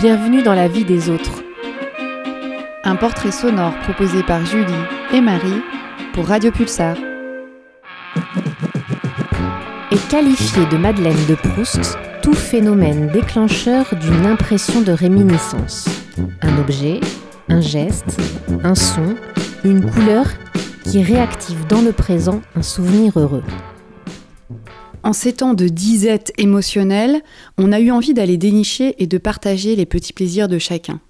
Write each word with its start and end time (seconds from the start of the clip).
Bienvenue 0.00 0.42
dans 0.42 0.54
la 0.54 0.66
vie 0.66 0.86
des 0.86 1.10
autres. 1.10 1.42
Un 2.84 2.96
portrait 2.96 3.30
sonore 3.30 3.78
proposé 3.80 4.22
par 4.22 4.46
Julie 4.46 4.72
et 5.12 5.20
Marie 5.20 5.60
pour 6.14 6.26
Radio 6.26 6.50
Pulsar. 6.50 6.96
Est 9.90 10.08
qualifié 10.08 10.64
de 10.72 10.78
Madeleine 10.78 11.26
de 11.28 11.34
Proust 11.34 11.98
tout 12.22 12.32
phénomène 12.32 13.08
déclencheur 13.08 13.94
d'une 13.96 14.24
impression 14.24 14.80
de 14.80 14.92
réminiscence. 14.92 15.86
Un 16.40 16.58
objet, 16.58 17.00
un 17.50 17.60
geste, 17.60 18.18
un 18.64 18.74
son, 18.74 19.16
une 19.64 19.84
couleur 19.84 20.24
qui 20.84 21.02
réactive 21.02 21.66
dans 21.66 21.82
le 21.82 21.92
présent 21.92 22.40
un 22.56 22.62
souvenir 22.62 23.18
heureux. 23.18 23.44
En 25.02 25.12
ces 25.14 25.32
temps 25.32 25.54
de 25.54 25.68
disette 25.68 26.32
émotionnelle, 26.36 27.22
on 27.56 27.72
a 27.72 27.80
eu 27.80 27.90
envie 27.90 28.12
d'aller 28.12 28.36
dénicher 28.36 29.02
et 29.02 29.06
de 29.06 29.18
partager 29.18 29.74
les 29.74 29.86
petits 29.86 30.12
plaisirs 30.12 30.48
de 30.48 30.58
chacun. 30.58 31.00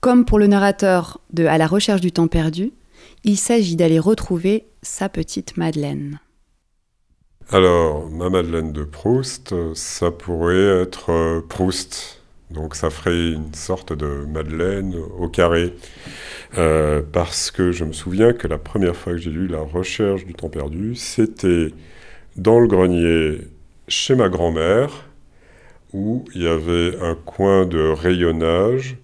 Comme 0.00 0.24
pour 0.24 0.38
le 0.38 0.48
narrateur 0.48 1.20
de 1.32 1.44
À 1.46 1.58
la 1.58 1.66
recherche 1.66 2.00
du 2.00 2.12
temps 2.12 2.28
perdu, 2.28 2.72
il 3.24 3.36
s'agit 3.36 3.76
d'aller 3.76 3.98
retrouver 3.98 4.66
sa 4.82 5.08
petite 5.08 5.56
Madeleine. 5.56 6.20
Alors, 7.50 8.10
ma 8.10 8.28
Madeleine 8.28 8.72
de 8.72 8.84
Proust, 8.84 9.54
ça 9.74 10.10
pourrait 10.10 10.82
être 10.82 11.10
euh, 11.10 11.40
Proust. 11.48 12.20
Donc 12.50 12.74
ça 12.74 12.90
ferait 12.90 13.32
une 13.32 13.54
sorte 13.54 13.92
de 13.92 14.26
Madeleine 14.26 14.94
au 15.18 15.28
carré. 15.28 15.74
Euh, 16.56 17.02
parce 17.12 17.50
que 17.50 17.72
je 17.72 17.84
me 17.84 17.92
souviens 17.92 18.32
que 18.32 18.48
la 18.48 18.58
première 18.58 18.96
fois 18.96 19.12
que 19.12 19.18
j'ai 19.18 19.30
lu 19.30 19.48
La 19.48 19.60
recherche 19.60 20.24
du 20.24 20.34
temps 20.34 20.48
perdu, 20.48 20.94
c'était 20.94 21.72
dans 22.38 22.60
le 22.60 22.68
grenier 22.68 23.40
chez 23.88 24.14
ma 24.14 24.28
grand-mère, 24.28 25.04
où 25.92 26.24
il 26.34 26.42
y 26.42 26.46
avait 26.46 26.96
un 27.02 27.16
coin 27.16 27.66
de 27.66 27.80
rayonnage, 27.80 28.96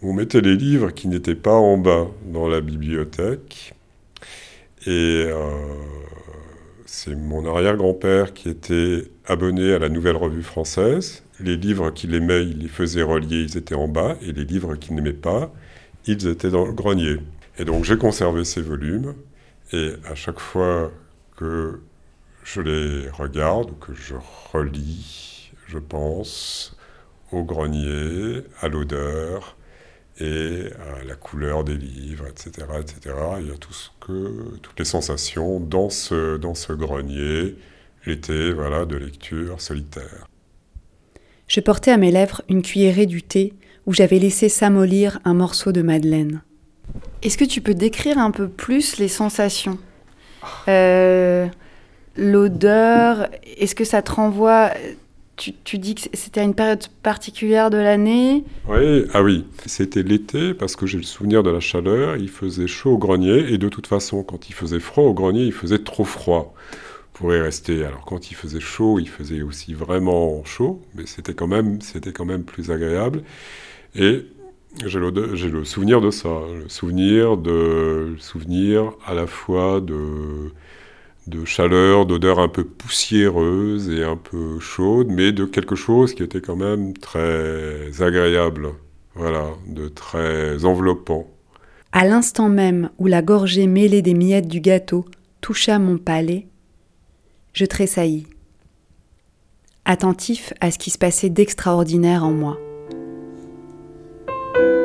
où 0.00 0.10
on 0.10 0.14
mettait 0.14 0.40
les 0.40 0.56
livres 0.56 0.90
qui 0.90 1.08
n'étaient 1.08 1.34
pas 1.34 1.54
en 1.54 1.76
bas 1.76 2.06
dans 2.26 2.48
la 2.48 2.60
bibliothèque. 2.60 3.74
Et 4.86 5.24
euh, 5.26 5.50
c'est 6.86 7.16
mon 7.16 7.44
arrière-grand-père 7.44 8.34
qui 8.34 8.48
était 8.48 9.10
abonné 9.26 9.74
à 9.74 9.78
la 9.80 9.88
Nouvelle 9.88 10.16
Revue 10.16 10.44
Française. 10.44 11.24
Les 11.40 11.56
livres 11.56 11.90
qu'il 11.90 12.14
aimait, 12.14 12.44
il 12.44 12.58
les 12.58 12.68
faisait 12.68 13.02
relier, 13.02 13.42
ils 13.42 13.56
étaient 13.56 13.74
en 13.74 13.88
bas, 13.88 14.16
et 14.22 14.32
les 14.32 14.44
livres 14.44 14.76
qu'il 14.76 14.94
n'aimait 14.94 15.12
pas, 15.12 15.52
ils 16.06 16.28
étaient 16.28 16.50
dans 16.50 16.66
le 16.66 16.72
grenier. 16.72 17.16
Et 17.58 17.64
donc 17.64 17.84
j'ai 17.84 17.96
conservé 17.96 18.44
ces 18.44 18.62
volumes, 18.62 19.14
et 19.72 19.92
à 20.08 20.14
chaque 20.14 20.38
fois 20.38 20.92
que 21.36 21.80
je 22.52 22.60
les 22.60 23.08
regarde, 23.10 23.78
que 23.78 23.94
je 23.94 24.14
relis, 24.52 25.52
je 25.68 25.78
pense 25.78 26.76
au 27.30 27.44
grenier, 27.44 28.42
à 28.60 28.68
l'odeur 28.68 29.56
et 30.18 30.64
à 31.00 31.04
la 31.04 31.14
couleur 31.14 31.62
des 31.62 31.76
livres, 31.76 32.26
etc., 32.26 32.66
etc. 32.80 33.14
Il 33.40 33.48
y 33.48 33.52
a 33.52 33.56
tout 33.56 33.72
ce 33.72 33.90
que, 34.00 34.56
toutes 34.62 34.78
les 34.78 34.84
sensations 34.84 35.60
dans 35.60 35.90
ce, 35.90 36.38
dans 36.38 36.56
ce 36.56 36.72
grenier, 36.72 37.56
l'été, 38.04 38.52
voilà, 38.52 38.84
de 38.84 38.96
lecture 38.96 39.60
solitaire. 39.60 40.26
Je 41.46 41.60
portais 41.60 41.92
à 41.92 41.98
mes 41.98 42.10
lèvres 42.10 42.42
une 42.48 42.62
cuillerée 42.62 43.06
du 43.06 43.22
thé 43.22 43.54
où 43.86 43.92
j'avais 43.92 44.18
laissé 44.18 44.48
s'amollir 44.48 45.20
un 45.24 45.34
morceau 45.34 45.70
de 45.70 45.82
madeleine. 45.82 46.42
Est-ce 47.22 47.38
que 47.38 47.44
tu 47.44 47.60
peux 47.60 47.74
décrire 47.74 48.18
un 48.18 48.32
peu 48.32 48.48
plus 48.48 48.98
les 48.98 49.08
sensations? 49.08 49.78
Euh, 50.68 51.46
l'odeur, 52.20 53.28
est-ce 53.56 53.74
que 53.74 53.84
ça 53.84 54.02
te 54.02 54.12
renvoie 54.12 54.70
tu, 55.64 55.78
dis 55.78 55.94
que 55.94 56.02
c'était 56.12 56.40
à 56.40 56.42
une 56.42 56.54
période 56.54 56.86
particulière 57.02 57.70
de 57.70 57.78
l'année? 57.78 58.44
Oui, 58.68 59.06
ah 59.14 59.22
oui, 59.22 59.46
c'était 59.64 60.02
l'été 60.02 60.52
parce 60.52 60.76
que 60.76 60.84
j'ai 60.84 60.98
le 60.98 61.02
souvenir 61.02 61.42
de 61.42 61.48
la 61.48 61.60
chaleur, 61.60 62.16
il 62.16 62.28
faisait 62.28 62.66
chaud 62.66 62.92
au 62.92 62.98
grenier 62.98 63.50
et 63.50 63.56
de 63.56 63.70
toute 63.70 63.86
façon 63.86 64.22
quand 64.22 64.50
il 64.50 64.52
faisait 64.52 64.80
froid 64.80 65.04
au 65.04 65.14
grenier, 65.14 65.44
il 65.44 65.52
faisait 65.52 65.78
trop 65.78 66.04
froid 66.04 66.54
pour 67.14 67.34
y 67.34 67.40
rester. 67.40 67.86
Alors 67.86 68.04
quand 68.04 68.30
il 68.30 68.34
faisait 68.34 68.60
chaud, 68.60 68.98
il 68.98 69.08
faisait 69.08 69.40
aussi 69.40 69.72
vraiment 69.72 70.44
chaud, 70.44 70.82
mais 70.94 71.06
c'était 71.06 71.32
quand 71.32 71.46
même 71.46 71.78
quand 72.14 72.26
même 72.26 72.44
plus 72.44 72.70
agréable 72.70 73.22
et 73.94 74.26
j'ai 74.84 74.98
le 75.00 75.64
souvenir 75.64 76.02
de 76.02 76.10
ça, 76.10 76.28
souvenir 76.68 77.38
de 77.38 78.10
le 78.12 78.18
souvenir 78.18 78.92
à 79.06 79.14
la 79.14 79.26
fois 79.26 79.80
de 79.80 80.52
de 81.26 81.44
chaleur, 81.44 82.06
d'odeur 82.06 82.38
un 82.38 82.48
peu 82.48 82.64
poussiéreuse 82.64 83.88
et 83.88 84.04
un 84.04 84.16
peu 84.16 84.58
chaude, 84.58 85.08
mais 85.10 85.32
de 85.32 85.44
quelque 85.44 85.76
chose 85.76 86.14
qui 86.14 86.22
était 86.22 86.40
quand 86.40 86.56
même 86.56 86.94
très 86.94 88.02
agréable, 88.02 88.70
voilà, 89.14 89.46
de 89.66 89.88
très 89.88 90.64
enveloppant. 90.64 91.26
À 91.92 92.06
l'instant 92.06 92.48
même 92.48 92.90
où 92.98 93.06
la 93.06 93.22
gorgée 93.22 93.66
mêlée 93.66 94.02
des 94.02 94.14
miettes 94.14 94.48
du 94.48 94.60
gâteau 94.60 95.04
toucha 95.40 95.78
mon 95.78 95.98
palais, 95.98 96.46
je 97.52 97.64
tressaillis, 97.64 98.26
attentif 99.84 100.52
à 100.60 100.70
ce 100.70 100.78
qui 100.78 100.90
se 100.90 100.98
passait 100.98 101.30
d'extraordinaire 101.30 102.24
en 102.24 102.30
moi. 102.30 102.58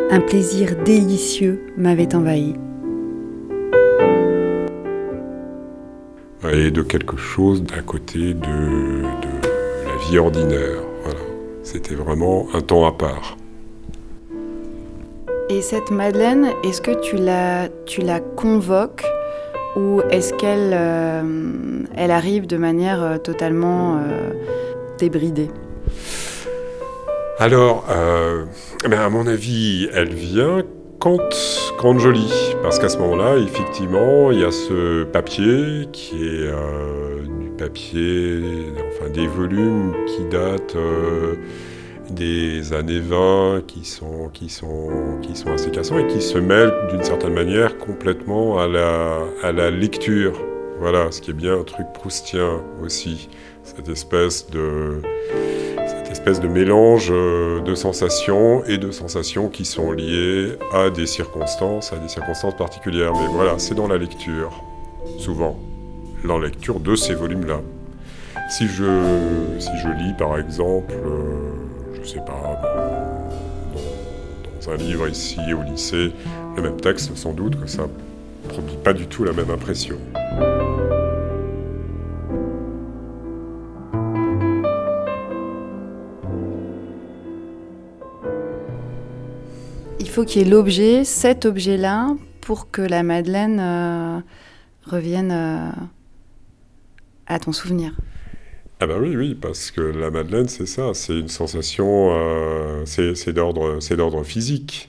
Un 0.09 0.19
plaisir 0.19 0.75
délicieux 0.83 1.67
m'avait 1.77 2.15
envahi. 2.15 2.55
Et 6.51 6.71
de 6.71 6.81
quelque 6.81 7.17
chose 7.17 7.63
à 7.77 7.81
côté 7.81 8.33
de, 8.33 9.01
la 9.01 10.09
vie 10.09 10.17
ordinaire. 10.17 10.79
Voilà. 11.03 11.19
C'était 11.63 11.95
vraiment 11.95 12.47
un 12.53 12.61
temps 12.61 12.85
à 12.85 12.91
part. 12.91 13.37
Et 15.49 15.61
cette 15.61 15.91
Madeleine, 15.91 16.49
est-ce 16.63 16.81
que 16.81 16.99
tu 17.01 17.17
la, 17.17 17.69
tu 17.85 18.01
la 18.01 18.19
convoques 18.19 19.05
ou 19.75 20.01
est-ce 20.09 20.33
qu'elle 20.33 20.71
euh, 20.73 21.83
elle 21.95 22.11
arrive 22.11 22.47
de 22.47 22.57
manière 22.57 23.03
euh, 23.03 23.17
totalement 23.17 23.97
euh, 23.97 24.31
débridée? 24.97 25.49
Alors, 27.37 27.85
eh 27.89 28.93
à 28.93 29.09
mon 29.09 29.27
avis, 29.27 29.89
elle 29.93 30.13
vient 30.13 30.63
quand, 30.99 31.19
quand 31.77 31.97
joli, 31.99 32.31
parce 32.61 32.79
qu'à 32.79 32.89
ce 32.89 32.97
moment-là, 32.99 33.37
effectivement, 33.37 34.31
il 34.31 34.39
y 34.39 34.43
a 34.43 34.51
ce 34.51 35.03
papier 35.03 35.87
qui 35.91 36.15
est 36.15 36.47
euh, 36.47 37.23
du 37.39 37.49
papier, 37.51 38.41
enfin 38.89 39.09
des 39.09 39.27
volumes 39.27 39.93
qui 40.07 40.25
datent 40.25 40.75
euh, 40.75 41.35
des 42.09 42.73
années 42.73 42.99
20, 42.99 43.63
qui 43.67 43.85
sont, 43.85 44.29
qui, 44.33 44.49
sont, 44.49 45.19
qui 45.21 45.35
sont 45.35 45.51
assez 45.51 45.71
cassants 45.71 45.97
et 45.97 46.07
qui 46.07 46.21
se 46.21 46.37
mêlent 46.37 46.73
d'une 46.89 47.03
certaine 47.03 47.33
manière 47.33 47.77
complètement 47.77 48.59
à 48.59 48.67
la, 48.67 49.19
à 49.43 49.51
la 49.51 49.71
lecture. 49.71 50.39
Voilà, 50.79 51.11
ce 51.11 51.21
qui 51.21 51.31
est 51.31 51.35
bien 51.35 51.59
un 51.59 51.63
truc 51.63 51.87
proustien 51.93 52.61
aussi, 52.83 53.29
cette 53.63 53.89
espèce 53.89 54.49
de 54.49 55.01
de 56.25 56.47
mélange 56.47 57.09
euh, 57.11 57.61
de 57.61 57.75
sensations 57.75 58.65
et 58.65 58.79
de 58.79 58.89
sensations 58.89 59.47
qui 59.47 59.63
sont 59.63 59.91
liées 59.91 60.53
à 60.73 60.89
des 60.89 61.05
circonstances, 61.05 61.93
à 61.93 61.97
des 61.97 62.07
circonstances 62.07 62.57
particulières. 62.57 63.13
Mais 63.13 63.27
voilà, 63.31 63.59
c'est 63.59 63.75
dans 63.75 63.87
la 63.87 63.99
lecture, 63.99 64.63
souvent, 65.19 65.59
dans 66.23 66.39
la 66.39 66.47
lecture 66.47 66.79
de 66.79 66.95
ces 66.95 67.13
volumes-là. 67.13 67.61
Si 68.49 68.67
je, 68.67 68.85
si 69.59 69.69
je 69.77 69.87
lis 69.89 70.13
par 70.17 70.39
exemple, 70.39 70.93
euh, 70.93 72.01
je 72.01 72.07
sais 72.07 72.21
pas, 72.25 72.59
dans, 73.73 73.79
dans, 74.65 74.73
un 74.73 74.77
livre 74.77 75.07
ici 75.07 75.39
au 75.53 75.61
lycée, 75.61 76.11
le 76.55 76.61
même 76.63 76.81
texte, 76.81 77.15
sans 77.15 77.33
doute 77.33 77.61
que 77.61 77.67
ça 77.67 77.83
ne 77.83 78.49
produit 78.49 78.77
pas 78.83 78.93
du 78.93 79.05
tout 79.05 79.23
la 79.23 79.31
même 79.33 79.51
impression. 79.51 79.97
Faut 90.15 90.23
qu'il 90.23 90.43
y 90.43 90.45
ait 90.45 90.49
l'objet, 90.49 91.03
cet 91.03 91.45
objet-là, 91.45 92.15
pour 92.39 92.71
que 92.71 92.81
la 92.81 93.03
Madeleine 93.03 93.59
euh, 93.59 94.19
revienne 94.85 95.31
euh, 95.33 95.69
à 97.27 97.37
ton 97.37 97.51
souvenir. 97.51 97.91
Ah 98.79 98.87
ben 98.87 98.97
oui, 98.97 99.13
oui, 99.17 99.35
parce 99.35 99.71
que 99.71 99.81
la 99.81 100.11
Madeleine, 100.11 100.47
c'est 100.47 100.67
ça, 100.67 100.93
c'est 100.93 101.19
une 101.19 101.27
sensation, 101.27 102.11
euh, 102.13 102.85
c'est 102.85 103.33
d'ordre 103.33 104.23
physique. 104.23 104.87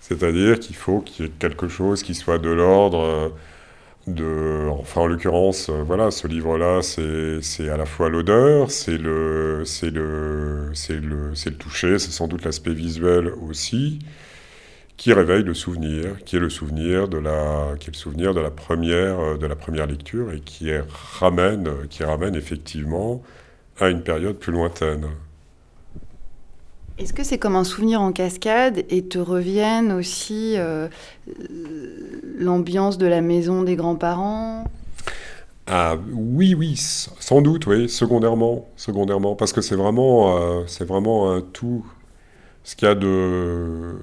C'est-à-dire 0.00 0.58
qu'il 0.58 0.74
faut 0.74 1.00
qu'il 1.00 1.26
y 1.26 1.28
ait 1.28 1.32
quelque 1.38 1.68
chose 1.68 2.02
qui 2.02 2.16
soit 2.16 2.38
de 2.38 2.50
l'ordre 2.50 3.32
de... 4.08 4.68
Enfin, 4.68 5.02
en 5.02 5.06
l'occurrence, 5.06 5.70
voilà, 5.70 6.10
ce 6.10 6.26
livre-là, 6.26 6.80
c'est 6.82 7.68
à 7.68 7.76
la 7.76 7.86
fois 7.86 8.08
l'odeur, 8.08 8.72
c'est 8.72 8.98
le, 8.98 9.62
le, 9.82 10.72
le, 10.90 11.30
le 11.30 11.56
toucher, 11.56 12.00
c'est 12.00 12.10
sans 12.10 12.26
doute 12.26 12.44
l'aspect 12.44 12.74
visuel 12.74 13.32
aussi 13.48 14.00
qui 14.96 15.12
réveille 15.12 15.42
le 15.42 15.54
souvenir, 15.54 16.16
qui 16.24 16.36
est 16.36 16.40
le 16.40 16.50
souvenir 16.50 17.08
de 17.08 17.18
la, 17.18 17.74
qui 17.78 17.88
est 17.88 17.92
le 17.92 17.98
souvenir 17.98 18.34
de 18.34 18.40
la 18.40 18.50
première, 18.50 19.20
euh, 19.20 19.36
de 19.36 19.46
la 19.46 19.56
première 19.56 19.86
lecture 19.86 20.32
et 20.32 20.40
qui 20.40 20.70
ramène, 21.18 21.68
qui 21.90 22.04
ramène 22.04 22.34
effectivement 22.34 23.22
à 23.78 23.88
une 23.88 24.02
période 24.02 24.36
plus 24.36 24.52
lointaine. 24.52 25.06
Est-ce 26.98 27.12
que 27.12 27.22
c'est 27.22 27.36
comme 27.36 27.56
un 27.56 27.64
souvenir 27.64 28.00
en 28.00 28.10
cascade 28.10 28.84
et 28.88 29.04
te 29.04 29.18
reviennent 29.18 29.92
aussi 29.92 30.54
euh, 30.56 30.88
l'ambiance 32.38 32.96
de 32.96 33.06
la 33.06 33.20
maison 33.20 33.62
des 33.62 33.76
grands-parents? 33.76 34.64
Ah 35.66 35.96
oui, 36.12 36.54
oui, 36.54 36.74
sans 36.76 37.42
doute, 37.42 37.66
oui, 37.66 37.88
secondairement, 37.88 38.68
secondairement, 38.76 39.34
parce 39.34 39.52
que 39.52 39.60
c'est 39.60 39.74
vraiment, 39.74 40.38
euh, 40.38 40.62
c'est 40.66 40.86
vraiment 40.86 41.32
un 41.32 41.42
tout. 41.42 41.84
Ce 42.66 42.74
qu'il 42.74 42.88
y 42.88 42.90
a 42.90 42.96
de, 42.96 43.94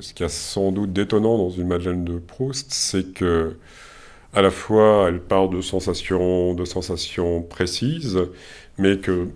ce 0.00 0.12
qu'il 0.14 0.24
y 0.24 0.26
a 0.26 0.28
sans 0.28 0.72
doute 0.72 0.92
d'étonnant 0.92 1.38
dans 1.38 1.50
une 1.50 1.68
Madeleine 1.68 2.04
de 2.04 2.18
Proust, 2.18 2.72
c'est 2.72 3.14
que 3.14 3.54
à 4.32 4.42
la 4.42 4.50
fois 4.50 5.06
elle 5.06 5.20
part 5.20 5.48
de 5.48 5.60
sensations, 5.60 6.54
de 6.54 6.64
sensations 6.64 7.40
précises, 7.42 8.18
mais 8.78 8.98
que 8.98 9.28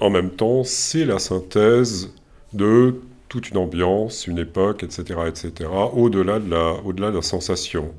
en 0.00 0.08
même 0.08 0.30
temps 0.30 0.64
c'est 0.64 1.04
la 1.04 1.18
synthèse 1.18 2.10
de 2.54 2.94
toute 3.28 3.50
une 3.50 3.58
ambiance, 3.58 4.26
une 4.26 4.38
époque, 4.38 4.82
etc., 4.82 5.20
etc., 5.28 5.68
au-delà 5.92 6.38
de 6.38 6.50
la, 6.50 6.72
au-delà 6.86 7.20
sensation. 7.20 7.92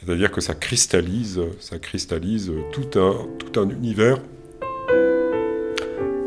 C'est-à-dire 0.00 0.32
que 0.32 0.40
ça 0.40 0.54
cristallise, 0.54 1.42
ça 1.60 1.78
cristallise 1.78 2.50
tout 2.72 2.98
un, 2.98 3.14
tout 3.38 3.60
un 3.60 3.68
univers 3.68 4.22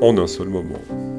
en 0.02 0.16
un 0.20 0.28
seul 0.28 0.50
moment. 0.50 1.11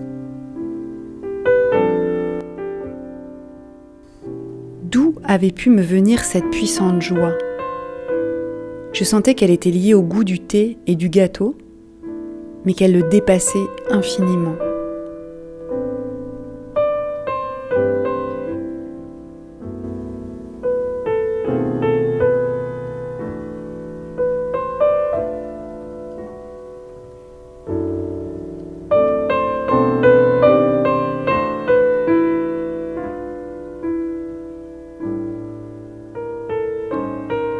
Avait 5.32 5.50
pu 5.50 5.70
me 5.70 5.80
venir 5.80 6.24
cette 6.24 6.50
puissante 6.50 7.00
joie 7.00 7.38
Je 8.92 9.02
sentais 9.02 9.34
qu'elle 9.34 9.50
était 9.50 9.70
liée 9.70 9.94
au 9.94 10.02
goût 10.02 10.24
du 10.24 10.38
thé 10.38 10.76
et 10.86 10.94
du 10.94 11.08
gâteau, 11.08 11.56
mais 12.66 12.74
qu'elle 12.74 12.92
le 12.92 13.08
dépassait 13.08 13.66
infiniment. 13.88 14.56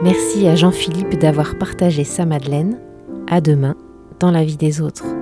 Merci 0.03 0.49
à 0.49 0.57
Jean-Philippe 0.57 1.17
d'avoir 1.21 1.57
partagé 1.59 2.03
sa 2.03 2.27
Madeleine. 2.27 2.77
À 3.31 3.41
demain 3.41 3.77
dans 4.19 4.33
la 4.33 4.43
vie 4.43 4.57
des 4.57 4.81
autres. 4.81 5.22